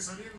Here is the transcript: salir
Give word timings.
salir 0.00 0.32